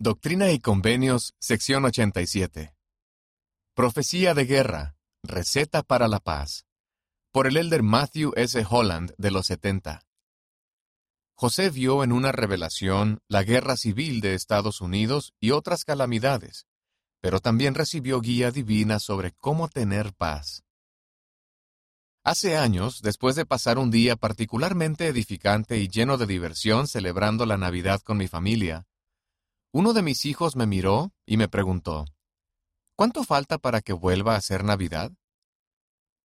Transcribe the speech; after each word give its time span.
Doctrina 0.00 0.50
y 0.50 0.58
Convenios, 0.58 1.34
sección 1.38 1.84
87. 1.84 2.74
Profecía 3.74 4.34
de 4.34 4.44
guerra, 4.44 4.96
receta 5.22 5.84
para 5.84 6.08
la 6.08 6.18
paz. 6.18 6.66
Por 7.30 7.46
el 7.46 7.56
elder 7.56 7.84
Matthew 7.84 8.32
S. 8.34 8.66
Holland 8.68 9.14
de 9.18 9.30
los 9.30 9.46
70. 9.46 10.04
José 11.36 11.70
vio 11.70 12.02
en 12.02 12.10
una 12.10 12.32
revelación 12.32 13.20
la 13.28 13.44
guerra 13.44 13.76
civil 13.76 14.20
de 14.20 14.34
Estados 14.34 14.80
Unidos 14.80 15.32
y 15.38 15.52
otras 15.52 15.84
calamidades, 15.84 16.66
pero 17.20 17.38
también 17.38 17.76
recibió 17.76 18.20
guía 18.20 18.50
divina 18.50 18.98
sobre 18.98 19.30
cómo 19.30 19.68
tener 19.68 20.12
paz. 20.12 20.64
Hace 22.24 22.56
años, 22.56 23.00
después 23.00 23.36
de 23.36 23.46
pasar 23.46 23.78
un 23.78 23.92
día 23.92 24.16
particularmente 24.16 25.06
edificante 25.06 25.78
y 25.78 25.86
lleno 25.86 26.18
de 26.18 26.26
diversión 26.26 26.88
celebrando 26.88 27.46
la 27.46 27.58
Navidad 27.58 28.00
con 28.00 28.16
mi 28.16 28.26
familia, 28.26 28.88
uno 29.74 29.92
de 29.92 30.02
mis 30.02 30.24
hijos 30.24 30.54
me 30.54 30.68
miró 30.68 31.12
y 31.26 31.36
me 31.36 31.48
preguntó, 31.48 32.04
¿Cuánto 32.94 33.24
falta 33.24 33.58
para 33.58 33.80
que 33.80 33.92
vuelva 33.92 34.36
a 34.36 34.40
ser 34.40 34.62
Navidad? 34.62 35.10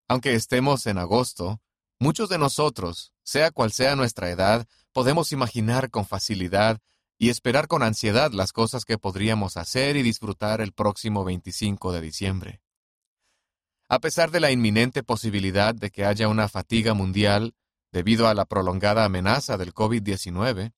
Aunque 0.07 0.35
estemos 0.35 0.85
en 0.85 0.99
agosto, 0.99 1.59
muchos 1.97 2.29
de 2.29 2.37
nosotros, 2.37 3.11
sea 3.23 3.49
cual 3.49 3.71
sea 3.71 3.95
nuestra 3.95 4.29
edad, 4.29 4.67
podemos 4.93 5.31
imaginar 5.31 5.89
con 5.89 6.05
facilidad 6.05 6.77
y 7.17 7.29
esperar 7.29 7.67
con 7.67 7.81
ansiedad 7.81 8.31
las 8.33 8.53
cosas 8.53 8.85
que 8.85 8.99
podríamos 8.99 9.57
hacer 9.57 9.97
y 9.97 10.03
disfrutar 10.03 10.61
el 10.61 10.71
próximo 10.71 11.23
25 11.23 11.91
de 11.91 12.01
diciembre. 12.01 12.61
A 13.89 13.97
pesar 13.97 14.29
de 14.29 14.41
la 14.41 14.51
inminente 14.51 15.01
posibilidad 15.01 15.73
de 15.73 15.89
que 15.89 16.05
haya 16.05 16.27
una 16.27 16.49
fatiga 16.49 16.93
mundial 16.93 17.55
debido 17.91 18.27
a 18.27 18.35
la 18.35 18.45
prolongada 18.45 19.05
amenaza 19.05 19.57
del 19.57 19.73
COVID-19, 19.73 20.71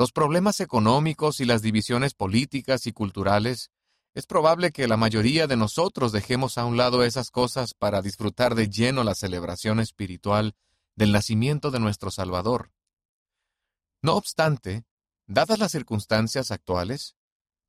los 0.00 0.12
problemas 0.12 0.60
económicos 0.60 1.40
y 1.40 1.44
las 1.44 1.60
divisiones 1.60 2.14
políticas 2.14 2.86
y 2.86 2.92
culturales, 2.94 3.70
es 4.14 4.24
probable 4.24 4.72
que 4.72 4.88
la 4.88 4.96
mayoría 4.96 5.46
de 5.46 5.58
nosotros 5.58 6.10
dejemos 6.10 6.56
a 6.56 6.64
un 6.64 6.78
lado 6.78 7.04
esas 7.04 7.30
cosas 7.30 7.74
para 7.74 8.00
disfrutar 8.00 8.54
de 8.54 8.70
lleno 8.70 9.04
la 9.04 9.14
celebración 9.14 9.78
espiritual 9.78 10.54
del 10.96 11.12
nacimiento 11.12 11.70
de 11.70 11.80
nuestro 11.80 12.10
Salvador. 12.10 12.72
No 14.00 14.14
obstante, 14.14 14.86
dadas 15.26 15.58
las 15.58 15.72
circunstancias 15.72 16.50
actuales, 16.50 17.14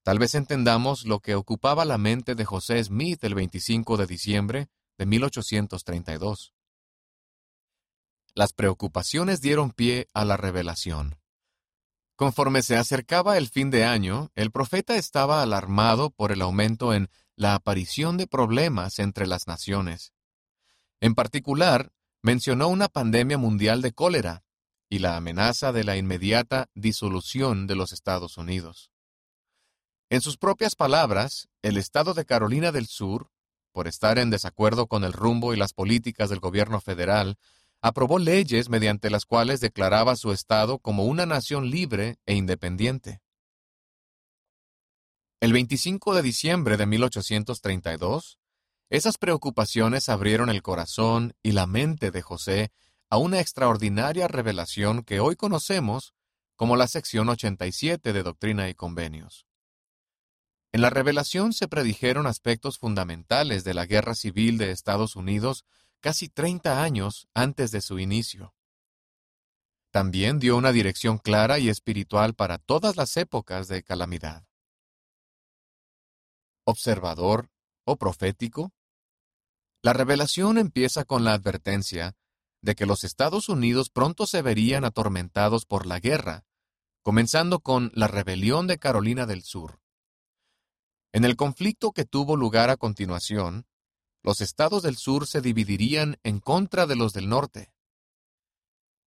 tal 0.01 0.17
vez 0.17 0.33
entendamos 0.33 1.03
lo 1.03 1.19
que 1.19 1.35
ocupaba 1.35 1.83
la 1.83 1.97
mente 1.97 2.33
de 2.33 2.45
José 2.45 2.81
Smith 2.81 3.21
el 3.25 3.35
25 3.35 3.97
de 3.97 4.07
diciembre 4.07 4.69
de 4.97 5.05
1832. 5.05 6.53
Las 8.35 8.53
preocupaciones 8.53 9.41
dieron 9.41 9.71
pie 9.71 10.07
a 10.13 10.23
la 10.23 10.37
revelación. 10.37 11.20
Conforme 12.21 12.61
se 12.61 12.77
acercaba 12.77 13.39
el 13.39 13.49
fin 13.49 13.71
de 13.71 13.83
año, 13.83 14.29
el 14.35 14.51
profeta 14.51 14.95
estaba 14.95 15.41
alarmado 15.41 16.11
por 16.11 16.31
el 16.31 16.43
aumento 16.43 16.93
en 16.93 17.09
la 17.35 17.55
aparición 17.55 18.15
de 18.17 18.27
problemas 18.27 18.99
entre 18.99 19.25
las 19.25 19.47
naciones. 19.47 20.13
En 20.99 21.15
particular, 21.15 21.93
mencionó 22.21 22.67
una 22.67 22.89
pandemia 22.89 23.39
mundial 23.39 23.81
de 23.81 23.91
cólera 23.91 24.43
y 24.87 24.99
la 24.99 25.17
amenaza 25.17 25.71
de 25.71 25.83
la 25.83 25.97
inmediata 25.97 26.69
disolución 26.75 27.65
de 27.65 27.73
los 27.73 27.91
Estados 27.91 28.37
Unidos. 28.37 28.91
En 30.11 30.21
sus 30.21 30.37
propias 30.37 30.75
palabras, 30.75 31.49
el 31.63 31.75
Estado 31.75 32.13
de 32.13 32.25
Carolina 32.25 32.71
del 32.71 32.85
Sur, 32.85 33.31
por 33.71 33.87
estar 33.87 34.19
en 34.19 34.29
desacuerdo 34.29 34.85
con 34.85 35.03
el 35.05 35.13
rumbo 35.13 35.55
y 35.55 35.57
las 35.57 35.73
políticas 35.73 36.29
del 36.29 36.39
gobierno 36.39 36.81
federal, 36.81 37.39
aprobó 37.81 38.19
leyes 38.19 38.69
mediante 38.69 39.09
las 39.09 39.25
cuales 39.25 39.59
declaraba 39.59 40.15
su 40.15 40.31
Estado 40.31 40.79
como 40.79 41.05
una 41.05 41.25
nación 41.25 41.69
libre 41.69 42.19
e 42.25 42.35
independiente. 42.35 43.21
El 45.39 45.53
25 45.53 46.13
de 46.13 46.21
diciembre 46.21 46.77
de 46.77 46.85
1832, 46.85 48.37
esas 48.91 49.17
preocupaciones 49.17 50.09
abrieron 50.09 50.49
el 50.49 50.61
corazón 50.61 51.33
y 51.41 51.53
la 51.53 51.65
mente 51.65 52.11
de 52.11 52.21
José 52.21 52.71
a 53.09 53.17
una 53.17 53.39
extraordinaria 53.39 54.27
revelación 54.27 55.03
que 55.03 55.19
hoy 55.19 55.35
conocemos 55.35 56.13
como 56.55 56.75
la 56.75 56.87
sección 56.87 57.27
87 57.27 58.13
de 58.13 58.21
Doctrina 58.21 58.69
y 58.69 58.75
Convenios. 58.75 59.47
En 60.71 60.81
la 60.81 60.91
revelación 60.91 61.53
se 61.53 61.67
predijeron 61.67 62.27
aspectos 62.27 62.77
fundamentales 62.77 63.63
de 63.63 63.73
la 63.73 63.85
guerra 63.87 64.13
civil 64.13 64.57
de 64.57 64.71
Estados 64.71 65.15
Unidos 65.15 65.65
casi 66.01 66.27
30 66.27 66.83
años 66.83 67.29
antes 67.33 67.71
de 67.71 67.81
su 67.81 67.99
inicio. 67.99 68.53
También 69.91 70.39
dio 70.39 70.57
una 70.57 70.71
dirección 70.71 71.17
clara 71.17 71.59
y 71.59 71.69
espiritual 71.69 72.33
para 72.33 72.57
todas 72.57 72.97
las 72.97 73.15
épocas 73.17 73.67
de 73.67 73.83
calamidad. 73.83 74.45
Observador 76.65 77.49
o 77.85 77.97
profético. 77.97 78.71
La 79.81 79.93
revelación 79.93 80.57
empieza 80.57 81.05
con 81.05 81.23
la 81.23 81.33
advertencia 81.33 82.15
de 82.61 82.75
que 82.75 82.85
los 82.85 83.03
Estados 83.03 83.49
Unidos 83.49 83.89
pronto 83.89 84.27
se 84.27 84.41
verían 84.41 84.85
atormentados 84.85 85.65
por 85.65 85.85
la 85.85 85.99
guerra, 85.99 86.45
comenzando 87.01 87.59
con 87.59 87.91
la 87.95 88.07
rebelión 88.07 88.67
de 88.67 88.77
Carolina 88.77 89.25
del 89.25 89.43
Sur. 89.43 89.81
En 91.11 91.25
el 91.25 91.35
conflicto 91.35 91.91
que 91.91 92.05
tuvo 92.05 92.37
lugar 92.37 92.69
a 92.69 92.77
continuación, 92.77 93.65
los 94.23 94.41
estados 94.41 94.83
del 94.83 94.97
sur 94.97 95.27
se 95.27 95.41
dividirían 95.41 96.17
en 96.23 96.39
contra 96.39 96.85
de 96.85 96.95
los 96.95 97.13
del 97.13 97.29
norte. 97.29 97.73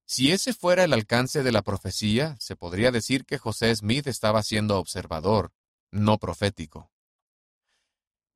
Si 0.07 0.33
ese 0.33 0.53
fuera 0.53 0.85
el 0.85 0.93
alcance 0.93 1.43
de 1.43 1.53
la 1.53 1.63
profecía, 1.63 2.37
se 2.39 2.57
podría 2.57 2.91
decir 2.91 3.25
que 3.25 3.39
José 3.39 3.75
Smith 3.75 4.07
estaba 4.07 4.43
siendo 4.43 4.79
observador, 4.79 5.53
no 5.91 6.19
profético. 6.19 6.91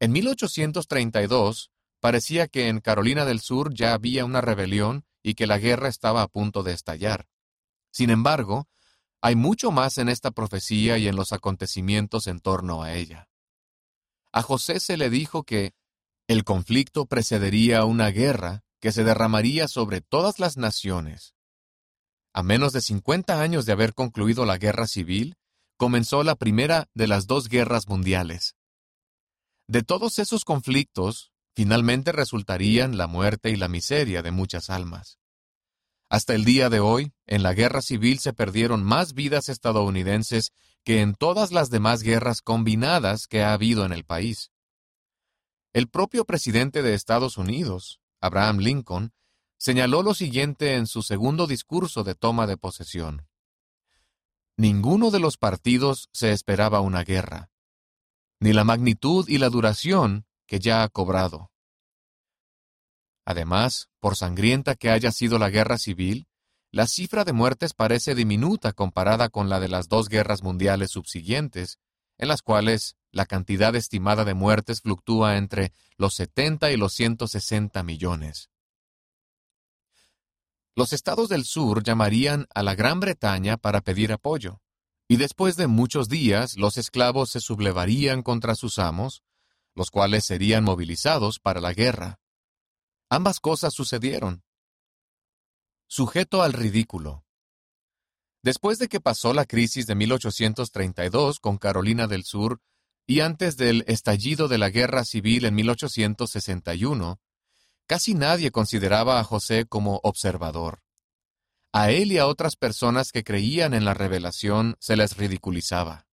En 0.01 0.13
1832, 0.13 1.71
parecía 2.01 2.47
que 2.47 2.69
en 2.69 2.81
Carolina 2.81 3.25
del 3.25 3.41
Sur 3.41 3.75
ya 3.75 3.93
había 3.93 4.25
una 4.25 4.41
rebelión 4.41 5.05
y 5.23 5.35
que 5.35 5.47
la 5.47 5.59
guerra 5.59 5.89
estaba 5.89 6.23
a 6.23 6.29
punto 6.29 6.63
de 6.63 6.73
estallar. 6.73 7.29
Sin 7.91 8.11
embargo, 8.11 8.69
hay 9.21 9.35
mucho 9.35 9.73
más 9.73 9.99
en 9.99 10.09
esta 10.09 10.31
profecía 10.31 10.97
y 10.97 11.09
en 11.09 11.17
los 11.17 11.33
acontecimientos 11.33 12.29
en 12.29 12.41
torno 12.41 12.83
a 12.83 12.95
ella. 12.95 13.29
A 14.33 14.43
José 14.43 14.79
se 14.79 14.97
le 14.97 15.11
dijo 15.11 15.43
que 15.43 15.75
el 16.29 16.45
conflicto 16.45 17.07
precedería 17.07 17.87
una 17.87 18.11
guerra 18.11 18.63
que 18.81 18.93
se 18.93 19.03
derramaría 19.03 19.67
sobre 19.67 20.03
todas 20.03 20.39
las 20.39 20.59
naciones. 20.59 21.35
A 22.35 22.43
menos 22.43 22.75
de 22.75 22.83
50 22.83 23.41
años 23.41 23.65
de 23.65 23.73
haber 23.73 23.95
concluido 23.95 24.45
la 24.45 24.59
guerra 24.59 24.87
civil, 24.87 25.37
comenzó 25.79 26.23
la 26.23 26.37
primera 26.37 26.91
de 26.93 27.09
las 27.09 27.27
dos 27.27 27.49
guerras 27.49 27.89
mundiales. 27.89 28.57
De 29.69 29.83
todos 29.83 30.19
esos 30.19 30.45
conflictos, 30.45 31.33
finalmente 31.57 32.13
resultarían 32.13 32.99
la 32.99 33.07
muerte 33.07 33.51
y 33.51 33.57
la 33.57 33.69
miseria 33.69 34.21
de 34.21 34.31
muchas 34.31 34.69
almas. 34.69 35.19
Hasta 36.11 36.35
el 36.35 36.45
día 36.45 36.69
de 36.69 36.81
hoy, 36.81 37.13
en 37.27 37.43
la 37.43 37.55
guerra 37.55 37.81
civil 37.81 38.19
se 38.19 38.35
perdieron 38.35 38.85
más 38.85 39.15
vidas 39.15 39.49
estadounidenses 39.49 40.53
que 40.85 41.01
en 41.01 41.15
todas 41.15 41.53
las 41.53 41.71
demás 41.71 42.03
guerras 42.03 42.43
combinadas 42.43 43.27
que 43.27 43.43
ha 43.43 43.55
habido 43.55 43.87
en 43.87 43.93
el 43.93 44.05
país. 44.05 44.51
El 45.73 45.89
propio 45.89 46.25
presidente 46.25 46.83
de 46.83 46.95
Estados 46.95 47.37
Unidos, 47.37 48.01
Abraham 48.21 48.59
Lincoln, 48.59 49.13
señaló 49.59 50.03
lo 50.03 50.15
siguiente 50.15 50.77
en 50.77 50.87
su 50.87 51.03
segundo 51.03 51.47
discurso 51.47 52.05
de 52.05 52.15
toma 52.15 52.47
de 52.47 52.57
posesión. 52.57 53.27
Ninguno 54.57 55.11
de 55.11 55.21
los 55.21 55.37
partidos 55.37 56.09
se 56.13 56.33
esperaba 56.33 56.81
una 56.81 57.05
guerra, 57.05 57.51
ni 58.41 58.53
la 58.53 58.65
magnitud 58.65 59.29
y 59.29 59.39
la 59.39 59.51
duración 59.51 60.27
que 60.47 60.59
ya 60.59 60.83
ha 60.83 60.89
cobrado. 60.89 61.53
Además, 63.25 63.91
por 64.01 64.17
sangrienta 64.17 64.75
que 64.75 64.91
haya 64.91 65.13
sido 65.13 65.39
la 65.39 65.51
guerra 65.51 65.77
civil, 65.77 66.29
la 66.71 66.87
cifra 66.87 67.25
de 67.25 67.33
muertes 67.33 67.75
parece 67.75 68.15
diminuta 68.15 68.73
comparada 68.73 69.29
con 69.29 69.49
la 69.49 69.61
de 69.61 69.69
las 69.69 69.89
dos 69.89 70.09
guerras 70.09 70.43
mundiales 70.43 70.91
subsiguientes, 70.91 71.79
en 72.17 72.29
las 72.29 72.43
cuales 72.43 72.97
la 73.11 73.27
cantidad 73.27 73.75
estimada 73.75 74.25
de 74.25 74.35
muertes 74.35 74.81
fluctúa 74.83 75.37
entre 75.37 75.73
los 75.97 76.15
70 76.15 76.71
y 76.71 76.77
los 76.77 76.93
160 76.95 77.83
millones. 77.83 78.51
Los 80.75 80.93
estados 80.93 81.29
del 81.29 81.45
sur 81.45 81.83
llamarían 81.83 82.47
a 82.55 82.63
la 82.63 82.75
Gran 82.75 83.01
Bretaña 83.01 83.57
para 83.57 83.81
pedir 83.81 84.13
apoyo, 84.13 84.61
y 85.09 85.17
después 85.17 85.57
de 85.57 85.67
muchos 85.67 86.09
días 86.09 86.57
los 86.57 86.77
esclavos 86.77 87.31
se 87.31 87.41
sublevarían 87.41 88.23
contra 88.23 88.55
sus 88.55 88.79
amos, 88.79 89.23
los 89.75 89.91
cuales 89.91 90.25
serían 90.25 90.65
movilizados 90.65 91.41
para 91.41 91.61
la 91.61 91.73
guerra. 91.73 92.21
Ambas 93.09 93.41
cosas 93.41 93.73
sucedieron. 93.75 94.45
Sujeto 95.87 96.43
al 96.43 96.53
ridículo. 96.53 97.25
Después 98.43 98.79
de 98.79 98.89
que 98.89 99.01
pasó 99.01 99.33
la 99.33 99.47
crisis 99.47 99.87
de 99.87 99.95
1832 99.95 101.41
con 101.41 101.59
Carolina 101.59 102.07
del 102.07 102.25
Sur 102.25 102.61
y 103.11 103.21
antes 103.21 103.57
del 103.57 103.85
estallido 103.89 104.49
de 104.49 104.59
la 104.59 104.69
Guerra 104.69 105.03
Civil 105.03 105.47
en 105.47 105.55
1861, 105.55 107.19
casi 107.87 108.13
nadie 108.13 108.51
consideraba 108.51 109.19
a 109.19 109.25
José 109.25 109.65
como 109.65 109.99
observador. 110.03 110.83
A 111.73 111.91
él 111.91 112.13
y 112.13 112.19
a 112.19 112.27
otras 112.27 112.57
personas 112.57 113.11
que 113.11 113.25
creían 113.25 113.73
en 113.73 113.87
la 113.87 113.95
revelación 113.95 114.77
se 114.79 114.95
les 114.95 115.17
ridiculizaba. 115.17 116.07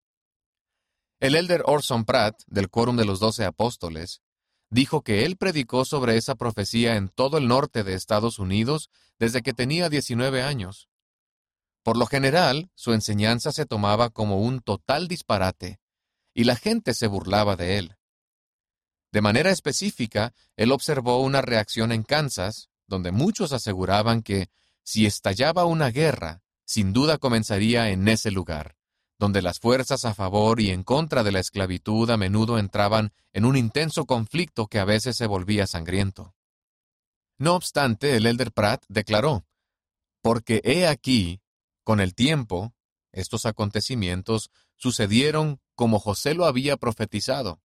El 1.19 1.35
elder 1.35 1.63
Orson 1.65 2.05
Pratt, 2.05 2.41
del 2.47 2.69
Quórum 2.69 2.95
de 2.95 3.03
los 3.03 3.19
Doce 3.19 3.43
Apóstoles, 3.43 4.21
dijo 4.69 5.01
que 5.01 5.25
él 5.25 5.35
predicó 5.35 5.83
sobre 5.83 6.15
esa 6.15 6.35
profecía 6.35 6.95
en 6.95 7.09
todo 7.09 7.37
el 7.37 7.49
norte 7.49 7.83
de 7.83 7.93
Estados 7.93 8.39
Unidos 8.39 8.89
desde 9.19 9.41
que 9.41 9.53
tenía 9.53 9.89
19 9.89 10.43
años. 10.43 10.87
Por 11.83 11.97
lo 11.97 12.05
general, 12.05 12.71
su 12.73 12.93
enseñanza 12.93 13.51
se 13.51 13.65
tomaba 13.65 14.09
como 14.11 14.39
un 14.39 14.61
total 14.61 15.09
disparate, 15.09 15.81
y 16.35 16.43
la 16.43 16.55
gente 16.55 16.93
se 16.93 17.07
burlaba 17.07 17.55
de 17.55 17.79
él. 17.79 17.95
De 19.11 19.21
manera 19.21 19.49
específica, 19.49 20.35
él 20.55 20.71
observó 20.71 21.21
una 21.21 21.41
reacción 21.41 21.91
en 21.91 22.03
Kansas, 22.03 22.69
donde 22.85 23.11
muchos 23.11 23.53
aseguraban 23.53 24.21
que, 24.21 24.49
si 24.83 25.07
estallaba 25.07 25.65
una 25.65 25.89
guerra, 25.89 26.43
sin 26.65 26.93
duda 26.93 27.17
comenzaría 27.17 27.89
en 27.89 28.07
ese 28.07 28.29
lugar 28.29 28.75
donde 29.17 29.41
las 29.41 29.59
fuerzas 29.59 30.05
a 30.05 30.13
favor 30.13 30.59
y 30.59 30.69
en 30.71 30.83
contra 30.83 31.23
de 31.23 31.31
la 31.31 31.39
esclavitud 31.39 32.09
a 32.09 32.17
menudo 32.17 32.59
entraban 32.59 33.13
en 33.33 33.45
un 33.45 33.55
intenso 33.55 34.05
conflicto 34.05 34.67
que 34.67 34.79
a 34.79 34.85
veces 34.85 35.15
se 35.15 35.27
volvía 35.27 35.67
sangriento. 35.67 36.33
No 37.37 37.55
obstante, 37.55 38.15
el 38.15 38.25
elder 38.25 38.51
Pratt 38.51 38.83
declaró, 38.87 39.45
porque 40.21 40.61
he 40.63 40.87
aquí, 40.87 41.41
con 41.83 41.99
el 41.99 42.13
tiempo, 42.15 42.73
estos 43.15 43.45
acontecimientos 43.45 44.51
sucedieron 44.75 45.59
como 45.73 45.99
José 45.99 46.33
lo 46.33 46.45
había 46.45 46.77
profetizado, 46.77 47.61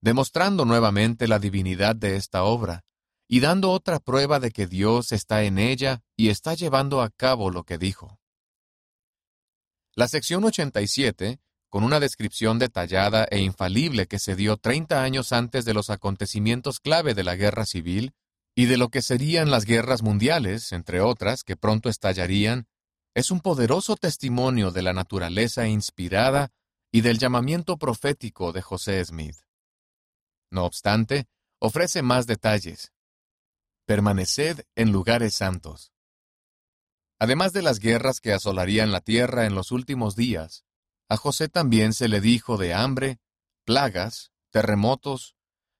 demostrando 0.00 0.64
nuevamente 0.64 1.28
la 1.28 1.38
divinidad 1.38 1.96
de 1.96 2.16
esta 2.16 2.44
obra, 2.44 2.84
y 3.28 3.40
dando 3.40 3.70
otra 3.70 4.00
prueba 4.00 4.40
de 4.40 4.50
que 4.50 4.66
Dios 4.66 5.12
está 5.12 5.44
en 5.44 5.58
ella 5.58 6.02
y 6.16 6.30
está 6.30 6.54
llevando 6.54 7.00
a 7.00 7.10
cabo 7.10 7.50
lo 7.50 7.62
que 7.64 7.78
dijo. 7.78 8.18
La 9.94 10.08
sección 10.08 10.44
87, 10.44 11.38
con 11.68 11.84
una 11.84 12.00
descripción 12.00 12.58
detallada 12.58 13.28
e 13.30 13.38
infalible 13.38 14.08
que 14.08 14.18
se 14.18 14.34
dio 14.34 14.56
30 14.56 15.02
años 15.02 15.32
antes 15.32 15.64
de 15.64 15.74
los 15.74 15.90
acontecimientos 15.90 16.80
clave 16.80 17.14
de 17.14 17.22
la 17.22 17.36
guerra 17.36 17.66
civil 17.66 18.14
y 18.56 18.66
de 18.66 18.76
lo 18.76 18.88
que 18.88 19.02
serían 19.02 19.50
las 19.50 19.64
guerras 19.64 20.02
mundiales, 20.02 20.72
entre 20.72 21.00
otras, 21.00 21.44
que 21.44 21.56
pronto 21.56 21.88
estallarían, 21.88 22.66
es 23.14 23.30
un 23.30 23.40
poderoso 23.40 23.96
testimonio 23.96 24.70
de 24.70 24.82
la 24.82 24.92
naturaleza 24.92 25.66
inspirada 25.66 26.52
y 26.92 27.00
del 27.00 27.18
llamamiento 27.18 27.76
profético 27.76 28.52
de 28.52 28.62
José 28.62 29.04
Smith. 29.04 29.36
No 30.50 30.64
obstante, 30.64 31.26
ofrece 31.58 32.02
más 32.02 32.26
detalles. 32.26 32.92
Permaneced 33.86 34.64
en 34.76 34.92
lugares 34.92 35.34
santos. 35.34 35.92
Además 37.18 37.52
de 37.52 37.62
las 37.62 37.80
guerras 37.80 38.20
que 38.20 38.32
asolarían 38.32 38.92
la 38.92 39.00
tierra 39.00 39.46
en 39.46 39.54
los 39.54 39.72
últimos 39.72 40.16
días, 40.16 40.64
a 41.08 41.16
José 41.16 41.48
también 41.48 41.92
se 41.92 42.08
le 42.08 42.20
dijo 42.20 42.56
de 42.56 42.72
hambre, 42.72 43.18
plagas, 43.64 44.32
terremotos, 44.50 45.34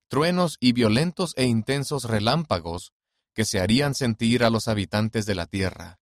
truenos 0.09 0.57
y 0.61 0.73
violentos 0.73 1.35
e 1.37 1.45
intensos 1.45 2.05
relámpagos 2.05 2.93
que 3.33 3.45
se 3.45 3.61
harían 3.61 3.95
sentir 3.95 4.45
a 4.45 4.51
los 4.51 4.67
habitantes 4.69 5.25
de 5.25 5.37
la 5.37 5.47
tierra, 5.47 6.01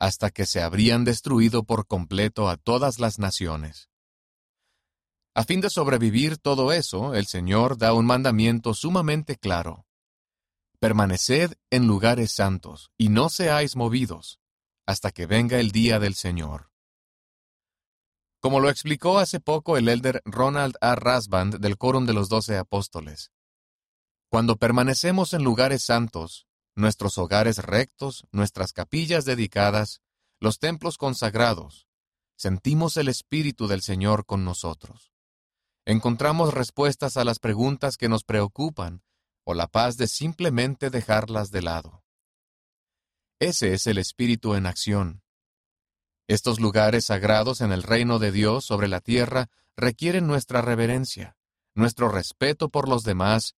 hasta 0.00 0.30
que 0.30 0.46
se 0.46 0.62
habrían 0.62 1.04
destruido 1.04 1.62
por 1.62 1.86
completo 1.86 2.48
a 2.48 2.56
todas 2.56 2.98
las 2.98 3.18
naciones. 3.18 3.90
A 5.34 5.44
fin 5.44 5.60
de 5.60 5.70
sobrevivir 5.70 6.38
todo 6.38 6.72
eso, 6.72 7.14
el 7.14 7.26
Señor 7.26 7.78
da 7.78 7.92
un 7.92 8.06
mandamiento 8.06 8.74
sumamente 8.74 9.36
claro. 9.36 9.86
Permaneced 10.80 11.52
en 11.70 11.86
lugares 11.86 12.32
santos, 12.32 12.90
y 12.96 13.10
no 13.10 13.28
seáis 13.28 13.76
movidos, 13.76 14.40
hasta 14.86 15.12
que 15.12 15.26
venga 15.26 15.60
el 15.60 15.70
día 15.70 16.00
del 16.00 16.14
Señor. 16.14 16.70
Como 18.40 18.58
lo 18.58 18.70
explicó 18.70 19.18
hace 19.18 19.38
poco 19.38 19.76
el 19.76 19.88
elder 19.88 20.22
Ronald 20.24 20.76
A. 20.80 20.94
Rasband 20.94 21.58
del 21.58 21.76
Quórum 21.76 22.06
de 22.06 22.14
los 22.14 22.30
Doce 22.30 22.56
Apóstoles, 22.56 23.30
cuando 24.30 24.56
permanecemos 24.56 25.34
en 25.34 25.44
lugares 25.44 25.84
santos, 25.84 26.46
nuestros 26.74 27.18
hogares 27.18 27.58
rectos, 27.58 28.26
nuestras 28.32 28.72
capillas 28.72 29.24
dedicadas, 29.24 30.00
los 30.40 30.58
templos 30.58 30.96
consagrados, 30.96 31.86
sentimos 32.36 32.96
el 32.96 33.08
Espíritu 33.08 33.66
del 33.66 33.82
Señor 33.82 34.24
con 34.24 34.44
nosotros. 34.44 35.12
Encontramos 35.84 36.54
respuestas 36.54 37.16
a 37.16 37.24
las 37.24 37.38
preguntas 37.38 37.96
que 37.96 38.08
nos 38.08 38.24
preocupan 38.24 39.02
o 39.44 39.54
la 39.54 39.66
paz 39.66 39.96
de 39.96 40.06
simplemente 40.06 40.90
dejarlas 40.90 41.50
de 41.50 41.62
lado. 41.62 42.04
Ese 43.40 43.72
es 43.74 43.86
el 43.86 43.98
Espíritu 43.98 44.54
en 44.54 44.66
acción. 44.66 45.22
Estos 46.28 46.60
lugares 46.60 47.06
sagrados 47.06 47.60
en 47.60 47.72
el 47.72 47.82
reino 47.82 48.18
de 48.18 48.32
Dios 48.32 48.64
sobre 48.64 48.86
la 48.86 49.00
tierra 49.00 49.50
requieren 49.76 50.26
nuestra 50.26 50.62
reverencia, 50.62 51.36
nuestro 51.74 52.08
respeto 52.08 52.68
por 52.68 52.88
los 52.88 53.02
demás, 53.02 53.56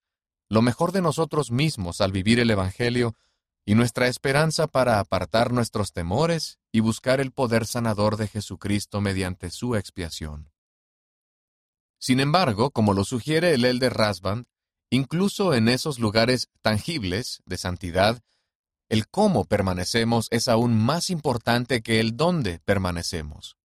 lo 0.52 0.60
mejor 0.60 0.92
de 0.92 1.00
nosotros 1.00 1.50
mismos 1.50 2.02
al 2.02 2.12
vivir 2.12 2.38
el 2.38 2.50
Evangelio 2.50 3.16
y 3.64 3.74
nuestra 3.74 4.06
esperanza 4.06 4.66
para 4.66 5.00
apartar 5.00 5.50
nuestros 5.50 5.94
temores 5.94 6.58
y 6.70 6.80
buscar 6.80 7.22
el 7.22 7.32
poder 7.32 7.64
sanador 7.64 8.18
de 8.18 8.28
Jesucristo 8.28 9.00
mediante 9.00 9.48
su 9.48 9.76
expiación. 9.76 10.52
Sin 11.98 12.20
embargo, 12.20 12.70
como 12.70 12.92
lo 12.92 13.04
sugiere 13.04 13.54
el 13.54 13.64
Elder 13.64 13.94
Rasband, 13.94 14.44
incluso 14.90 15.54
en 15.54 15.70
esos 15.70 15.98
lugares 15.98 16.50
tangibles 16.60 17.40
de 17.46 17.56
santidad 17.56 18.20
el 18.90 19.08
cómo 19.08 19.46
permanecemos 19.46 20.28
es 20.30 20.48
aún 20.48 20.78
más 20.78 21.08
importante 21.08 21.80
que 21.80 21.98
el 21.98 22.14
dónde 22.18 22.60
permanecemos. 22.66 23.56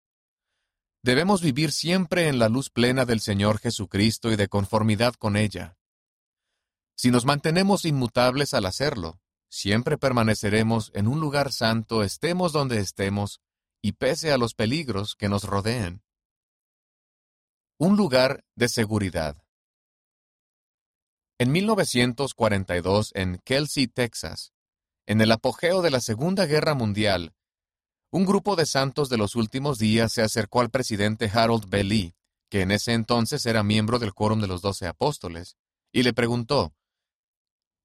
Debemos 1.03 1.41
vivir 1.41 1.73
siempre 1.73 2.29
en 2.29 2.39
la 2.39 2.47
luz 2.47 2.69
plena 2.69 3.03
del 3.03 3.19
Señor 3.19 3.59
Jesucristo 3.59 4.31
y 4.31 4.37
de 4.37 4.47
conformidad 4.47 5.15
con 5.15 5.35
ella. 5.35 5.77
Si 6.99 7.11
nos 7.11 7.25
mantenemos 7.25 7.85
inmutables 7.85 8.55
al 8.55 8.65
hacerlo, 8.65 9.19
siempre 9.49 9.99
permaneceremos 9.99 10.91
en 10.95 11.07
un 11.07 11.19
lugar 11.19 11.51
santo, 11.51 12.01
estemos 12.01 12.51
donde 12.51 12.79
estemos, 12.79 13.39
y 13.83 13.91
pese 13.91 14.31
a 14.31 14.39
los 14.39 14.55
peligros 14.55 15.15
que 15.15 15.29
nos 15.29 15.43
rodean. 15.43 16.01
Un 17.77 17.97
lugar 17.97 18.43
de 18.55 18.67
seguridad. 18.67 19.37
En 21.37 21.51
1942, 21.51 23.11
en 23.13 23.37
Kelsey, 23.45 23.85
Texas, 23.85 24.53
en 25.05 25.21
el 25.21 25.31
apogeo 25.31 25.83
de 25.83 25.91
la 25.91 26.01
Segunda 26.01 26.47
Guerra 26.47 26.73
Mundial, 26.73 27.35
un 28.09 28.25
grupo 28.25 28.55
de 28.55 28.65
santos 28.65 29.09
de 29.09 29.17
los 29.17 29.35
últimos 29.35 29.77
días 29.77 30.13
se 30.13 30.23
acercó 30.23 30.61
al 30.61 30.71
presidente 30.71 31.29
Harold 31.31 31.69
B. 31.69 31.83
Lee, 31.83 32.15
que 32.49 32.61
en 32.61 32.71
ese 32.71 32.93
entonces 32.93 33.45
era 33.45 33.61
miembro 33.61 33.99
del 33.99 34.15
Quórum 34.15 34.41
de 34.41 34.47
los 34.47 34.63
Doce 34.63 34.87
Apóstoles, 34.87 35.57
y 35.91 36.01
le 36.01 36.13
preguntó, 36.13 36.73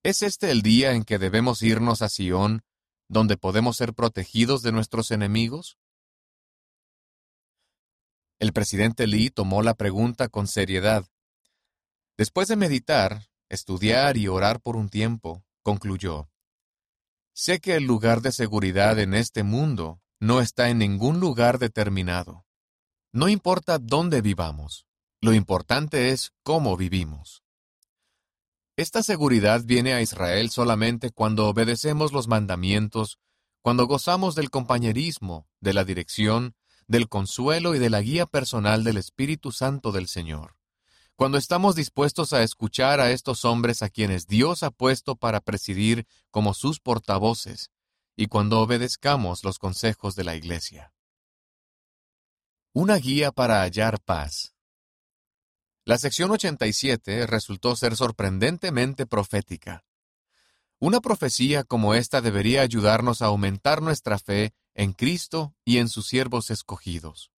¿Es 0.04 0.22
este 0.22 0.50
el 0.50 0.62
día 0.62 0.94
en 0.94 1.04
que 1.04 1.18
debemos 1.18 1.62
irnos 1.62 2.02
a 2.02 2.08
Sion, 2.08 2.64
donde 3.08 3.36
podemos 3.36 3.76
ser 3.76 3.94
protegidos 3.94 4.62
de 4.62 4.72
nuestros 4.72 5.12
enemigos? 5.12 5.78
El 8.40 8.52
presidente 8.52 9.06
Lee 9.06 9.30
tomó 9.30 9.62
la 9.62 9.74
pregunta 9.74 10.28
con 10.28 10.48
seriedad. 10.48 11.06
Después 12.18 12.48
de 12.48 12.56
meditar, 12.56 13.28
estudiar 13.48 14.16
y 14.16 14.26
orar 14.26 14.60
por 14.60 14.74
un 14.74 14.88
tiempo, 14.88 15.44
concluyó, 15.62 16.28
Sé 17.32 17.60
que 17.60 17.76
el 17.76 17.84
lugar 17.84 18.22
de 18.22 18.32
seguridad 18.32 18.98
en 18.98 19.14
este 19.14 19.44
mundo 19.44 20.02
no 20.18 20.40
está 20.40 20.68
en 20.68 20.78
ningún 20.78 21.20
lugar 21.20 21.60
determinado. 21.60 22.44
No 23.12 23.28
importa 23.28 23.78
dónde 23.78 24.20
vivamos, 24.20 24.84
lo 25.20 25.32
importante 25.32 26.10
es 26.10 26.32
cómo 26.42 26.76
vivimos. 26.76 27.41
Esta 28.76 29.02
seguridad 29.02 29.62
viene 29.64 29.92
a 29.94 30.00
Israel 30.00 30.50
solamente 30.50 31.10
cuando 31.10 31.48
obedecemos 31.48 32.12
los 32.12 32.28
mandamientos, 32.28 33.18
cuando 33.60 33.86
gozamos 33.86 34.34
del 34.34 34.50
compañerismo, 34.50 35.46
de 35.60 35.74
la 35.74 35.84
dirección, 35.84 36.54
del 36.86 37.08
consuelo 37.08 37.74
y 37.74 37.78
de 37.78 37.90
la 37.90 38.00
guía 38.00 38.26
personal 38.26 38.84
del 38.84 38.96
Espíritu 38.96 39.52
Santo 39.52 39.92
del 39.92 40.08
Señor 40.08 40.56
cuando 41.22 41.38
estamos 41.38 41.76
dispuestos 41.76 42.32
a 42.32 42.42
escuchar 42.42 43.00
a 43.00 43.12
estos 43.12 43.44
hombres 43.44 43.82
a 43.82 43.90
quienes 43.90 44.26
Dios 44.26 44.64
ha 44.64 44.70
puesto 44.70 45.14
para 45.14 45.40
presidir 45.40 46.06
como 46.32 46.52
sus 46.52 46.80
portavoces, 46.80 47.70
y 48.16 48.26
cuando 48.26 48.60
obedezcamos 48.60 49.44
los 49.44 49.58
consejos 49.58 50.16
de 50.16 50.24
la 50.24 50.34
Iglesia. 50.34 50.92
Una 52.72 52.96
guía 52.96 53.30
para 53.30 53.60
hallar 53.62 54.00
paz. 54.00 54.54
La 55.84 55.98
sección 55.98 56.30
87 56.30 57.26
resultó 57.26 57.74
ser 57.74 57.96
sorprendentemente 57.96 59.04
profética. 59.04 59.84
Una 60.78 61.00
profecía 61.00 61.64
como 61.64 61.94
esta 61.94 62.20
debería 62.20 62.62
ayudarnos 62.62 63.20
a 63.20 63.26
aumentar 63.26 63.82
nuestra 63.82 64.20
fe 64.20 64.54
en 64.74 64.92
Cristo 64.92 65.54
y 65.64 65.78
en 65.78 65.88
sus 65.88 66.06
siervos 66.06 66.50
escogidos. 66.50 67.32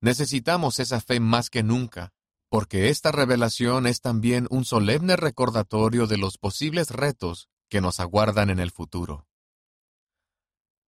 Necesitamos 0.00 0.80
esa 0.80 1.02
fe 1.02 1.20
más 1.20 1.50
que 1.50 1.62
nunca, 1.62 2.14
porque 2.48 2.88
esta 2.88 3.12
revelación 3.12 3.86
es 3.86 4.00
también 4.00 4.46
un 4.50 4.64
solemne 4.64 5.16
recordatorio 5.16 6.06
de 6.06 6.16
los 6.16 6.38
posibles 6.38 6.90
retos 6.90 7.48
que 7.68 7.82
nos 7.82 8.00
aguardan 8.00 8.48
en 8.48 8.60
el 8.60 8.70
futuro. 8.70 9.26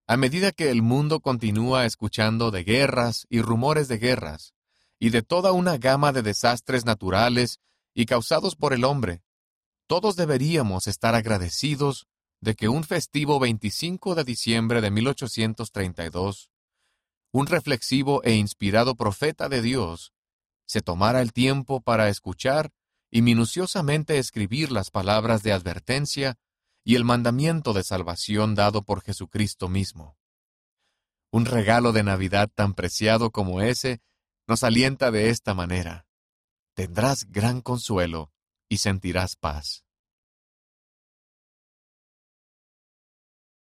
A 0.07 0.17
medida 0.17 0.51
que 0.51 0.71
el 0.71 0.81
mundo 0.81 1.21
continúa 1.21 1.85
escuchando 1.85 2.51
de 2.51 2.65
guerras 2.65 3.27
y 3.29 3.41
rumores 3.43 3.89
de 3.89 3.99
guerras, 3.99 4.55
y 5.05 5.11
de 5.11 5.21
toda 5.21 5.53
una 5.53 5.77
gama 5.77 6.13
de 6.13 6.23
desastres 6.23 6.87
naturales 6.87 7.61
y 7.93 8.07
causados 8.07 8.57
por 8.57 8.73
el 8.73 8.85
hombre, 8.85 9.23
todos 9.87 10.17
deberíamos 10.17 10.87
estar 10.87 11.15
agradecidos 11.15 12.07
de 12.41 12.55
que 12.55 12.71
un 12.71 12.85
festivo 12.85 13.39
25 13.39 14.15
de 14.15 14.25
diciembre 14.25 14.81
de 14.81 14.91
1832, 14.91 16.49
un 17.33 17.47
reflexivo 17.47 18.23
e 18.25 18.33
inspirado 18.37 18.95
profeta 18.95 19.51
de 19.51 19.61
Dios, 19.61 20.15
se 20.65 20.81
tomara 20.81 21.21
el 21.21 21.35
tiempo 21.35 21.83
para 21.83 22.09
escuchar 22.09 22.71
y 23.11 23.21
minuciosamente 23.21 24.17
escribir 24.17 24.73
las 24.73 24.91
palabras 24.91 25.43
de 25.43 25.53
advertencia 25.53 26.39
y 26.83 26.95
el 26.95 27.05
mandamiento 27.05 27.75
de 27.75 27.85
salvación 27.85 28.55
dado 28.55 28.81
por 28.81 29.03
Jesucristo 29.03 29.69
mismo. 29.69 30.17
Un 31.31 31.45
regalo 31.45 31.93
de 31.93 32.05
Navidad 32.05 32.49
tan 32.55 32.73
preciado 32.73 33.31
como 33.31 33.61
ese 33.61 34.01
nos 34.47 34.63
alienta 34.65 35.11
de 35.11 35.31
esta 35.31 35.55
manera. 35.55 36.07
Tendrás 36.75 37.31
gran 37.31 37.61
consuelo 37.61 38.33
y 38.69 38.79
sentirás 38.79 39.37
paz. 39.37 39.84